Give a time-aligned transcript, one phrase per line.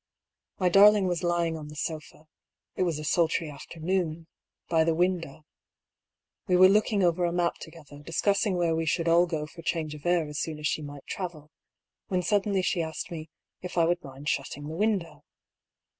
[0.57, 2.25] My darling was lying on the sofa
[2.75, 4.25] (it was a sultry afternoon)
[4.67, 5.45] by the window.
[6.47, 9.93] We were looking over a map together, discussing where we should all go for change
[9.93, 11.51] of air as soon as she might travel,
[12.07, 13.29] when sud denly she asked me
[13.61, 15.23] ''if I would mind shutting the window."